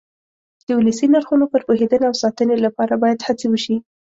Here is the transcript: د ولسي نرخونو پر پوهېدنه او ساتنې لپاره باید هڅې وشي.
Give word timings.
د 0.67 0.67
ولسي 0.79 1.05
نرخونو 1.13 1.45
پر 1.51 1.61
پوهېدنه 1.67 2.05
او 2.09 2.15
ساتنې 2.21 2.55
لپاره 2.65 2.93
باید 3.03 3.25
هڅې 3.27 3.45
وشي. 3.49 3.75